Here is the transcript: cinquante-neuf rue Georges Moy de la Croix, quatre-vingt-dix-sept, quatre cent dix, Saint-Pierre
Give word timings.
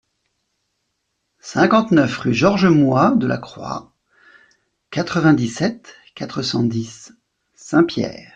cinquante-neuf 1.39 2.17
rue 2.17 2.33
Georges 2.33 2.65
Moy 2.67 3.13
de 3.17 3.27
la 3.27 3.37
Croix, 3.37 3.93
quatre-vingt-dix-sept, 4.89 5.95
quatre 6.15 6.41
cent 6.41 6.63
dix, 6.63 7.13
Saint-Pierre 7.53 8.29